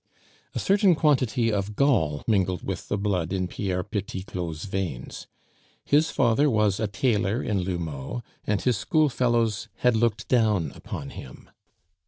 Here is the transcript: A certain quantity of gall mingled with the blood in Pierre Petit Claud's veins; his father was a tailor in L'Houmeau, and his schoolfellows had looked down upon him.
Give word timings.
A 0.55 0.59
certain 0.59 0.95
quantity 0.95 1.53
of 1.53 1.75
gall 1.75 2.23
mingled 2.27 2.63
with 2.63 2.87
the 2.89 2.97
blood 2.97 3.31
in 3.31 3.47
Pierre 3.47 3.83
Petit 3.83 4.23
Claud's 4.23 4.65
veins; 4.65 5.27
his 5.85 6.09
father 6.09 6.49
was 6.49 6.79
a 6.79 6.87
tailor 6.87 7.43
in 7.43 7.63
L'Houmeau, 7.63 8.23
and 8.43 8.59
his 8.63 8.77
schoolfellows 8.77 9.67
had 9.75 9.95
looked 9.95 10.27
down 10.27 10.71
upon 10.71 11.11
him. 11.11 11.51